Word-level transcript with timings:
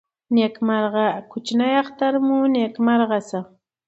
نیکمرغه 0.35 1.07
کوچني 1.31 1.69
اختر 1.81 2.13
مو 2.25 2.37
نیکمرغه 2.53 3.19
ښه. 3.27 3.41